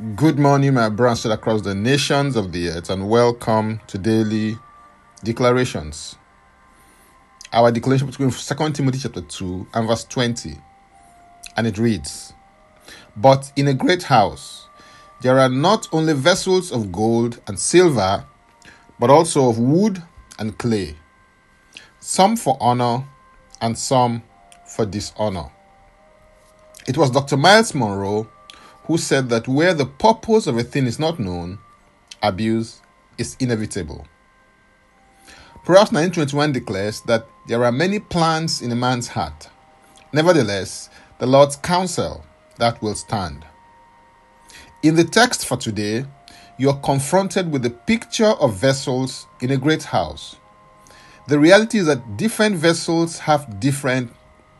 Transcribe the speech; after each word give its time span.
Good 0.00 0.38
morning, 0.38 0.72
my 0.72 0.88
brothers 0.88 1.26
across 1.26 1.60
the 1.60 1.74
nations 1.74 2.34
of 2.34 2.52
the 2.52 2.70
earth, 2.70 2.88
and 2.88 3.10
welcome 3.10 3.82
to 3.88 3.98
daily 3.98 4.56
declarations. 5.22 6.16
Our 7.52 7.70
declaration 7.70 8.06
between 8.06 8.30
2 8.30 8.70
Timothy 8.70 8.98
chapter 8.98 9.20
2 9.20 9.66
and 9.74 9.86
verse 9.86 10.04
20, 10.04 10.56
and 11.54 11.66
it 11.66 11.76
reads, 11.76 12.32
But 13.14 13.52
in 13.56 13.68
a 13.68 13.74
great 13.74 14.04
house 14.04 14.68
there 15.20 15.38
are 15.38 15.50
not 15.50 15.86
only 15.92 16.14
vessels 16.14 16.72
of 16.72 16.90
gold 16.90 17.38
and 17.46 17.58
silver, 17.58 18.24
but 18.98 19.10
also 19.10 19.50
of 19.50 19.58
wood 19.58 20.02
and 20.38 20.56
clay, 20.56 20.96
some 21.98 22.38
for 22.38 22.56
honor 22.58 23.04
and 23.60 23.76
some 23.76 24.22
for 24.66 24.86
dishonor. 24.86 25.50
It 26.88 26.96
was 26.96 27.10
Dr. 27.10 27.36
Miles 27.36 27.74
Munroe 27.74 28.30
who 28.84 28.98
said 28.98 29.28
that 29.28 29.48
where 29.48 29.74
the 29.74 29.86
purpose 29.86 30.46
of 30.46 30.56
a 30.56 30.62
thing 30.62 30.86
is 30.86 30.98
not 30.98 31.18
known, 31.18 31.58
abuse 32.22 32.80
is 33.18 33.36
inevitable. 33.38 34.06
Proverbs 35.64 35.92
19:21 35.92 36.52
declares 36.52 37.00
that 37.02 37.26
there 37.46 37.64
are 37.64 37.72
many 37.72 37.98
plans 37.98 38.62
in 38.62 38.72
a 38.72 38.76
man's 38.76 39.08
heart. 39.08 39.48
Nevertheless, 40.12 40.88
the 41.18 41.26
Lord's 41.26 41.56
counsel 41.56 42.24
that 42.56 42.80
will 42.82 42.94
stand. 42.94 43.44
In 44.82 44.94
the 44.94 45.04
text 45.04 45.46
for 45.46 45.56
today, 45.56 46.06
you 46.56 46.70
are 46.70 46.80
confronted 46.80 47.52
with 47.52 47.62
the 47.62 47.70
picture 47.70 48.32
of 48.40 48.54
vessels 48.54 49.26
in 49.40 49.50
a 49.50 49.56
great 49.56 49.84
house. 49.84 50.36
The 51.28 51.38
reality 51.38 51.78
is 51.78 51.86
that 51.86 52.16
different 52.16 52.56
vessels 52.56 53.20
have 53.20 53.60
different 53.60 54.12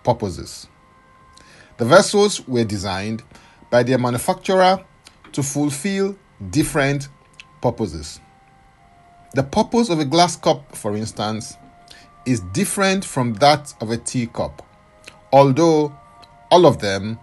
purposes. 0.05 0.67
The 1.79 1.85
vessels 1.87 2.47
were 2.47 2.65
designed 2.65 3.23
by 3.71 3.83
their 3.83 3.99
manufacturer 3.99 4.85
to 5.33 5.43
fulfill 5.43 6.17
different 6.51 7.09
purposes. 7.63 8.21
The 9.35 9.45
purpose 9.45 9.89
of 9.91 10.01
a 10.01 10.05
glass 10.05 10.37
cup, 10.37 10.75
for 10.75 10.97
instance, 10.97 11.57
is 12.27 12.41
different 12.41 13.05
from 13.05 13.35
that 13.35 13.73
of 13.81 13.91
a 13.91 13.97
teacup, 13.97 14.67
although 15.33 15.97
all 16.51 16.67
of 16.67 16.81
them 16.81 17.19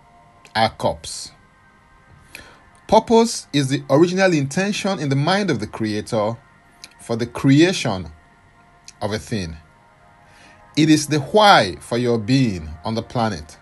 are 0.56 0.70
cups. 0.70 1.32
Purpose 2.88 3.48
is 3.52 3.68
the 3.68 3.84
original 3.90 4.32
intention 4.32 5.00
in 5.00 5.10
the 5.10 5.16
mind 5.16 5.50
of 5.50 5.60
the 5.60 5.68
Creator 5.68 6.38
for 7.02 7.18
the 7.18 7.26
creation 7.26 8.10
of 9.02 9.12
a 9.12 9.20
thing. 9.20 9.58
It 10.78 10.90
is 10.90 11.08
the 11.08 11.20
why 11.20 11.76
for 11.82 11.98
your 11.98 12.18
being 12.18 12.70
on 12.86 12.96
the 12.96 13.02
planet. 13.02 13.58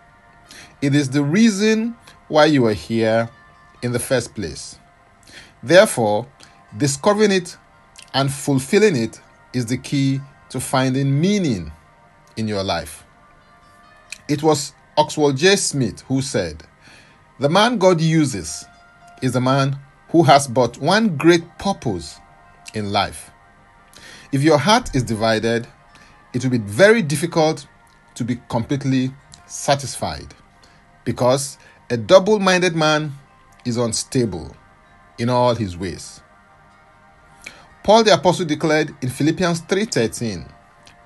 It 0.80 0.94
is 0.94 1.10
the 1.10 1.24
reason 1.24 1.96
why 2.28 2.46
you 2.46 2.66
are 2.66 2.72
here 2.72 3.30
in 3.82 3.92
the 3.92 3.98
first 3.98 4.34
place. 4.34 4.78
Therefore, 5.62 6.26
discovering 6.76 7.32
it 7.32 7.56
and 8.14 8.32
fulfilling 8.32 8.96
it 8.96 9.20
is 9.52 9.66
the 9.66 9.78
key 9.78 10.20
to 10.50 10.60
finding 10.60 11.20
meaning 11.20 11.72
in 12.36 12.48
your 12.48 12.62
life. 12.62 13.04
It 14.28 14.42
was 14.42 14.72
Oswald 14.96 15.36
J. 15.36 15.56
Smith 15.56 16.02
who 16.02 16.20
said, 16.20 16.64
The 17.38 17.48
man 17.48 17.78
God 17.78 18.00
uses 18.00 18.64
is 19.22 19.32
the 19.32 19.40
man 19.40 19.78
who 20.08 20.24
has 20.24 20.46
but 20.48 20.78
one 20.78 21.16
great 21.16 21.58
purpose 21.58 22.18
in 22.74 22.92
life. 22.92 23.30
If 24.32 24.42
your 24.42 24.58
heart 24.58 24.94
is 24.94 25.02
divided, 25.02 25.66
it 26.32 26.42
will 26.42 26.50
be 26.50 26.58
very 26.58 27.02
difficult 27.02 27.66
to 28.14 28.24
be 28.24 28.40
completely 28.48 29.12
satisfied 29.46 30.34
because 31.04 31.58
a 31.88 31.96
double 31.96 32.40
minded 32.40 32.74
man 32.74 33.12
is 33.64 33.76
unstable 33.76 34.56
in 35.18 35.28
all 35.28 35.54
his 35.54 35.76
ways. 35.76 36.20
Paul 37.84 38.02
the 38.02 38.14
apostle 38.14 38.44
declared 38.44 38.94
in 39.00 39.08
Philippians 39.08 39.60
3:13, 39.60 40.48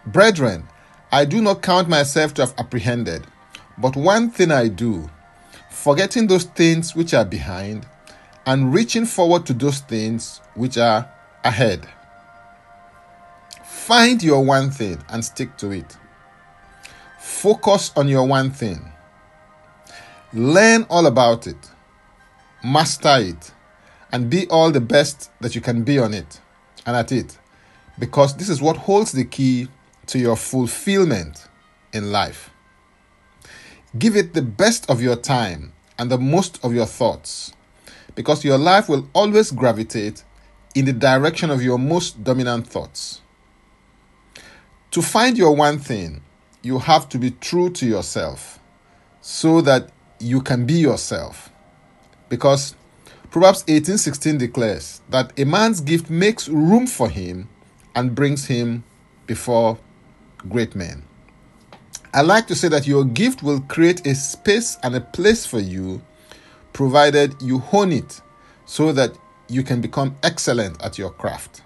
"Brethren, 0.06 0.68
I 1.12 1.26
do 1.26 1.42
not 1.42 1.60
count 1.60 1.88
myself 1.88 2.32
to 2.34 2.42
have 2.42 2.54
apprehended, 2.56 3.26
but 3.76 3.94
one 3.94 4.30
thing 4.30 4.50
I 4.50 4.68
do, 4.68 5.10
forgetting 5.68 6.28
those 6.28 6.44
things 6.44 6.94
which 6.94 7.12
are 7.12 7.26
behind 7.26 7.86
and 8.46 8.72
reaching 8.72 9.04
forward 9.04 9.44
to 9.46 9.52
those 9.52 9.80
things 9.80 10.40
which 10.54 10.78
are 10.78 11.08
ahead." 11.44 11.86
Find 13.64 14.22
your 14.22 14.44
one 14.44 14.70
thing 14.70 15.02
and 15.08 15.24
stick 15.24 15.58
to 15.58 15.72
it. 15.72 15.96
Focus 17.18 17.92
on 17.96 18.08
your 18.08 18.24
one 18.24 18.50
thing. 18.50 18.89
Learn 20.32 20.86
all 20.88 21.06
about 21.06 21.48
it, 21.48 21.56
master 22.62 23.16
it, 23.18 23.52
and 24.12 24.30
be 24.30 24.46
all 24.48 24.70
the 24.70 24.80
best 24.80 25.30
that 25.40 25.54
you 25.56 25.60
can 25.60 25.82
be 25.82 25.98
on 25.98 26.14
it 26.14 26.40
and 26.86 26.96
at 26.96 27.10
it, 27.10 27.36
because 27.98 28.36
this 28.36 28.48
is 28.48 28.62
what 28.62 28.76
holds 28.76 29.10
the 29.10 29.24
key 29.24 29.68
to 30.06 30.18
your 30.18 30.36
fulfillment 30.36 31.48
in 31.92 32.12
life. 32.12 32.50
Give 33.98 34.14
it 34.14 34.34
the 34.34 34.42
best 34.42 34.88
of 34.88 35.02
your 35.02 35.16
time 35.16 35.72
and 35.98 36.10
the 36.10 36.18
most 36.18 36.64
of 36.64 36.72
your 36.72 36.86
thoughts, 36.86 37.52
because 38.14 38.44
your 38.44 38.58
life 38.58 38.88
will 38.88 39.08
always 39.12 39.50
gravitate 39.50 40.22
in 40.76 40.84
the 40.84 40.92
direction 40.92 41.50
of 41.50 41.60
your 41.60 41.78
most 41.78 42.22
dominant 42.22 42.68
thoughts. 42.68 43.20
To 44.92 45.02
find 45.02 45.36
your 45.36 45.56
one 45.56 45.78
thing, 45.78 46.22
you 46.62 46.78
have 46.78 47.08
to 47.08 47.18
be 47.18 47.32
true 47.32 47.70
to 47.70 47.86
yourself 47.86 48.60
so 49.20 49.60
that 49.62 49.90
you 50.20 50.40
can 50.40 50.66
be 50.66 50.74
yourself. 50.74 51.50
Because 52.28 52.74
Proverbs 53.30 53.64
18:16 53.66 54.38
declares 54.38 55.00
that 55.08 55.32
a 55.38 55.44
man's 55.44 55.80
gift 55.80 56.10
makes 56.10 56.48
room 56.48 56.86
for 56.86 57.08
him 57.08 57.48
and 57.94 58.14
brings 58.14 58.46
him 58.46 58.84
before 59.26 59.78
great 60.48 60.74
men. 60.74 61.02
I 62.12 62.22
like 62.22 62.46
to 62.48 62.54
say 62.54 62.68
that 62.68 62.86
your 62.86 63.04
gift 63.04 63.42
will 63.42 63.60
create 63.60 64.06
a 64.06 64.14
space 64.14 64.78
and 64.82 64.94
a 64.96 65.00
place 65.00 65.46
for 65.46 65.60
you 65.60 66.02
provided 66.72 67.40
you 67.40 67.58
hone 67.58 67.92
it 67.92 68.20
so 68.66 68.92
that 68.92 69.16
you 69.48 69.62
can 69.62 69.80
become 69.80 70.16
excellent 70.22 70.80
at 70.82 70.98
your 70.98 71.10
craft. 71.10 71.62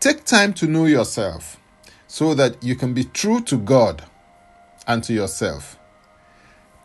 Take 0.00 0.24
time 0.24 0.52
to 0.54 0.66
know 0.66 0.86
yourself 0.86 1.58
so 2.06 2.34
that 2.34 2.62
you 2.62 2.74
can 2.74 2.92
be 2.92 3.04
true 3.04 3.40
to 3.42 3.56
God 3.56 4.04
and 4.86 5.02
to 5.04 5.12
yourself. 5.12 5.78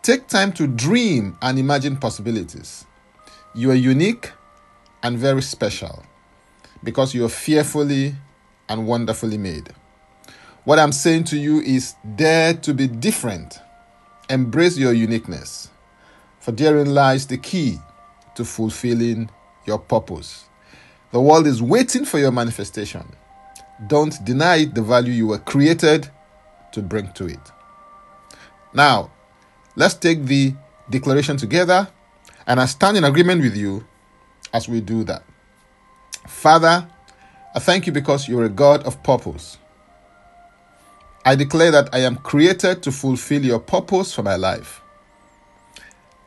Take 0.07 0.27
time 0.27 0.53
to 0.53 0.67
dream 0.67 1.37
and 1.41 1.59
imagine 1.59 1.97
possibilities. 1.97 2.85
You 3.53 3.71
are 3.71 3.75
unique 3.75 4.31
and 5.03 5.17
very 5.17 5.41
special 5.41 6.05
because 6.81 7.13
you 7.13 7.25
are 7.25 7.29
fearfully 7.29 8.15
and 8.69 8.87
wonderfully 8.87 9.37
made. 9.37 9.67
What 10.63 10.79
I'm 10.79 10.93
saying 10.93 11.25
to 11.25 11.37
you 11.37 11.59
is 11.59 11.95
dare 12.15 12.53
to 12.53 12.73
be 12.73 12.87
different. 12.87 13.59
Embrace 14.29 14.77
your 14.77 14.93
uniqueness, 14.93 15.71
for 16.39 16.53
therein 16.53 16.93
lies 16.93 17.27
the 17.27 17.37
key 17.37 17.77
to 18.35 18.45
fulfilling 18.45 19.29
your 19.65 19.77
purpose. 19.77 20.45
The 21.11 21.19
world 21.19 21.47
is 21.47 21.61
waiting 21.61 22.05
for 22.05 22.17
your 22.17 22.31
manifestation. 22.31 23.13
Don't 23.87 24.15
deny 24.23 24.63
the 24.63 24.81
value 24.81 25.11
you 25.11 25.27
were 25.27 25.39
created 25.39 26.09
to 26.71 26.81
bring 26.81 27.11
to 27.11 27.25
it. 27.25 27.51
Now, 28.73 29.11
Let's 29.77 29.93
take 29.93 30.25
the 30.25 30.55
declaration 30.89 31.37
together, 31.37 31.87
and 32.47 32.59
I 32.59 32.65
stand 32.65 32.97
in 32.97 33.03
agreement 33.03 33.43
with 33.43 33.55
you 33.55 33.85
as 34.51 34.67
we 34.67 34.81
do 34.81 35.03
that. 35.03 35.23
Father, 36.27 36.87
I 37.53 37.59
thank 37.59 37.85
you 37.85 37.93
because 37.93 38.27
you're 38.27 38.45
a 38.45 38.49
God 38.49 38.83
of 38.87 39.03
purpose. 39.03 39.59
I 41.23 41.35
declare 41.35 41.69
that 41.69 41.93
I 41.93 41.99
am 41.99 42.15
created 42.15 42.81
to 42.81 42.91
fulfill 42.91 43.45
your 43.45 43.59
purpose 43.59 44.11
for 44.11 44.23
my 44.23 44.35
life. 44.35 44.81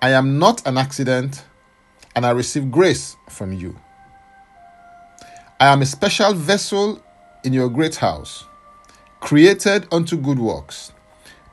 I 0.00 0.10
am 0.10 0.38
not 0.38 0.64
an 0.64 0.78
accident, 0.78 1.44
and 2.14 2.24
I 2.24 2.30
receive 2.30 2.70
grace 2.70 3.16
from 3.28 3.52
you. 3.52 3.76
I 5.58 5.66
am 5.66 5.82
a 5.82 5.86
special 5.86 6.34
vessel 6.34 7.02
in 7.42 7.52
your 7.52 7.68
great 7.68 7.96
house, 7.96 8.44
created 9.18 9.88
unto 9.90 10.16
good 10.16 10.38
works, 10.38 10.92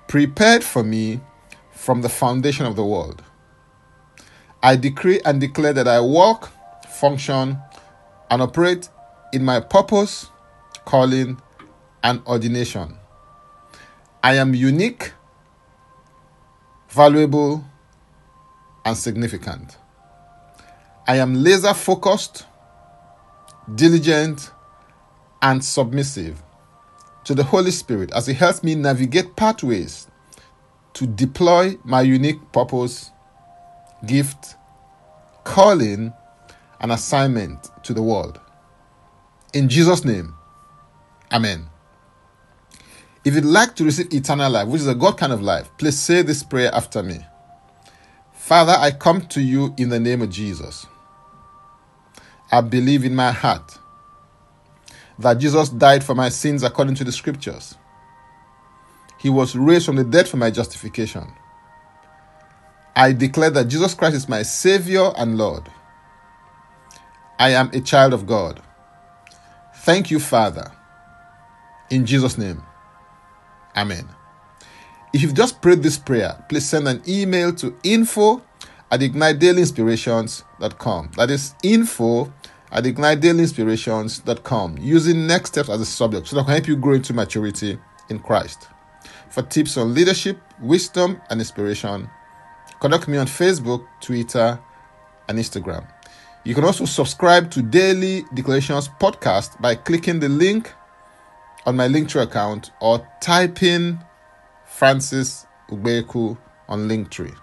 prepared 0.07 0.63
for 0.63 0.83
me 0.83 1.21
from 1.87 2.01
the 2.01 2.09
foundation 2.09 2.65
of 2.65 2.75
the 2.75 2.83
world. 2.83 3.23
I 4.61 4.75
decree 4.75 5.21
and 5.23 5.39
declare 5.39 5.71
that 5.71 5.87
I 5.87 6.01
walk, 6.01 6.51
function, 6.85 7.57
and 8.29 8.41
operate 8.41 8.89
in 9.31 9.45
my 9.45 9.61
purpose, 9.61 10.29
calling, 10.83 11.41
and 12.03 12.21
ordination. 12.27 12.93
I 14.21 14.33
am 14.33 14.53
unique, 14.53 15.13
valuable, 16.89 17.63
and 18.83 18.97
significant. 18.97 19.77
I 21.07 21.19
am 21.19 21.35
laser 21.35 21.73
focused, 21.73 22.45
diligent, 23.75 24.51
and 25.41 25.63
submissive 25.63 26.43
to 27.23 27.33
the 27.33 27.45
Holy 27.45 27.71
Spirit 27.71 28.11
as 28.13 28.27
He 28.27 28.33
helps 28.33 28.61
me 28.61 28.75
navigate 28.75 29.37
pathways 29.37 30.06
to 30.97 31.07
deploy 31.07 31.77
my 31.83 32.01
unique 32.01 32.39
purpose, 32.51 33.11
gift, 34.05 34.55
calling 35.43 36.11
and 36.81 36.91
assignment 36.91 37.69
to 37.83 37.93
the 37.93 38.01
world. 38.01 38.39
In 39.53 39.69
Jesus' 39.69 40.03
name, 40.03 40.33
Amen. 41.31 41.67
If 43.23 43.35
you'd 43.35 43.45
like 43.45 43.75
to 43.75 43.83
receive 43.83 44.13
eternal 44.13 44.49
life, 44.49 44.67
which 44.67 44.81
is 44.81 44.87
a 44.87 44.95
God 44.95 45.17
kind 45.17 45.33
of 45.33 45.41
life, 45.41 45.69
please 45.77 45.99
say 45.99 46.21
this 46.21 46.43
prayer 46.43 46.73
after 46.73 47.03
me. 47.03 47.19
Father, 48.31 48.75
I 48.77 48.91
come 48.91 49.21
to 49.27 49.41
you 49.41 49.73
in 49.77 49.89
the 49.89 49.99
name 49.99 50.21
of 50.21 50.29
Jesus. 50.29 50.85
I 52.51 52.61
believe 52.61 53.03
in 53.03 53.13
my 53.13 53.31
heart 53.31 53.77
that 55.19 55.35
Jesus 55.35 55.69
died 55.69 56.03
for 56.03 56.15
my 56.15 56.29
sins 56.29 56.63
according 56.63 56.95
to 56.95 57.03
the 57.03 57.11
scriptures. 57.11 57.75
He 59.17 59.29
was 59.29 59.55
raised 59.55 59.85
from 59.85 59.95
the 59.95 60.03
dead 60.03 60.27
for 60.27 60.37
my 60.37 60.51
justification. 60.51 61.33
I 62.95 63.13
declare 63.13 63.49
that 63.51 63.67
Jesus 63.67 63.93
Christ 63.93 64.15
is 64.15 64.29
my 64.29 64.43
Savior 64.43 65.11
and 65.17 65.37
Lord. 65.37 65.69
I 67.39 67.51
am 67.51 67.69
a 67.73 67.81
child 67.81 68.13
of 68.13 68.25
God. 68.25 68.61
Thank 69.75 70.11
you, 70.11 70.19
Father. 70.19 70.71
In 71.89 72.05
Jesus' 72.05 72.37
name, 72.37 72.61
Amen. 73.77 74.09
If 75.13 75.21
you've 75.21 75.35
just 75.35 75.61
prayed 75.61 75.83
this 75.83 75.99
prayer, 75.99 76.43
please 76.49 76.67
send 76.67 76.87
an 76.87 77.03
email 77.07 77.53
to 77.55 77.77
info 77.83 78.41
at 78.89 79.01
ignitedailyinspirations.com. 79.01 81.11
That 81.15 81.29
is 81.29 81.53
info 81.63 82.33
at 82.71 82.83
ignitedailyinspirations.com 82.83 84.77
using 84.79 85.27
next 85.27 85.51
steps 85.51 85.69
as 85.69 85.79
a 85.79 85.85
subject 85.85 86.27
so 86.27 86.35
that 86.35 86.41
I 86.41 86.45
can 86.45 86.53
help 86.53 86.67
you 86.67 86.75
grow 86.75 86.95
into 86.95 87.13
maturity 87.13 87.77
in 88.09 88.19
Christ. 88.19 88.67
For 89.29 89.43
tips 89.43 89.77
on 89.77 89.93
leadership, 89.93 90.39
wisdom, 90.59 91.21
and 91.29 91.39
inspiration, 91.39 92.09
Connect 92.79 93.07
me 93.07 93.17
on 93.17 93.25
Facebook, 93.25 93.87
Twitter, 94.01 94.59
and 95.27 95.39
Instagram. 95.39 95.87
You 96.43 96.53
can 96.53 96.63
also 96.63 96.85
subscribe 96.85 97.49
to 97.51 97.63
Daily 97.63 98.23
Declarations 98.35 98.87
podcast 98.87 99.59
by 99.59 99.73
clicking 99.73 100.19
the 100.19 100.29
link 100.29 100.71
on 101.65 101.75
my 101.75 101.87
Linktree 101.87 102.21
account 102.21 102.69
or 102.79 103.05
type 103.19 103.63
in 103.63 103.99
Francis 104.65 105.47
Ubeku 105.71 106.37
on 106.69 106.87
Linktree. 106.87 107.35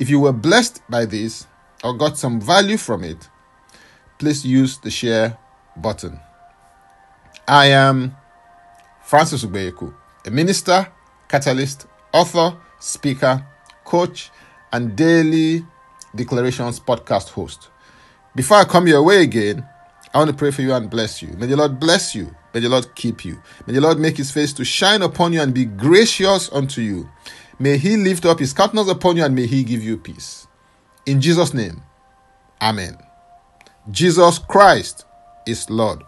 If 0.00 0.10
you 0.10 0.18
were 0.18 0.32
blessed 0.32 0.82
by 0.90 1.04
this 1.04 1.46
or 1.84 1.94
got 1.96 2.18
some 2.18 2.40
value 2.40 2.78
from 2.78 3.04
it, 3.04 3.28
please 4.18 4.44
use 4.44 4.78
the 4.78 4.90
share 4.90 5.38
button. 5.76 6.18
I 7.46 7.66
am 7.66 8.16
Francis 9.04 9.44
Ubeku, 9.44 9.94
a 10.26 10.30
minister, 10.32 10.88
catalyst, 11.28 11.86
author, 12.12 12.56
speaker, 12.80 13.44
coach, 13.84 14.30
and 14.72 14.96
daily 14.96 15.64
declarations 16.14 16.80
podcast 16.80 17.30
host. 17.30 17.68
Before 18.34 18.58
I 18.58 18.64
come 18.64 18.86
your 18.86 19.02
way 19.02 19.22
again, 19.22 19.66
I 20.12 20.18
want 20.18 20.30
to 20.30 20.36
pray 20.36 20.50
for 20.50 20.62
you 20.62 20.72
and 20.72 20.88
bless 20.88 21.22
you. 21.22 21.28
May 21.38 21.46
the 21.46 21.56
Lord 21.56 21.78
bless 21.78 22.14
you. 22.14 22.34
May 22.54 22.60
the 22.60 22.68
Lord 22.68 22.94
keep 22.94 23.24
you. 23.24 23.42
May 23.66 23.74
the 23.74 23.80
Lord 23.80 23.98
make 23.98 24.16
his 24.16 24.30
face 24.30 24.52
to 24.54 24.64
shine 24.64 25.02
upon 25.02 25.32
you 25.32 25.40
and 25.40 25.52
be 25.52 25.64
gracious 25.64 26.50
unto 26.52 26.80
you. 26.80 27.08
May 27.58 27.76
he 27.76 27.96
lift 27.96 28.24
up 28.24 28.38
his 28.38 28.52
countenance 28.52 28.88
upon 28.88 29.16
you 29.16 29.24
and 29.24 29.34
may 29.34 29.46
he 29.46 29.64
give 29.64 29.82
you 29.82 29.96
peace. 29.96 30.46
In 31.06 31.20
Jesus' 31.20 31.52
name, 31.52 31.82
Amen. 32.60 32.96
Jesus 33.90 34.38
Christ 34.38 35.04
is 35.46 35.68
Lord. 35.70 36.02